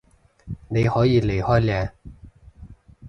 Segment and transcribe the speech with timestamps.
[0.67, 1.91] 你可以離開嘞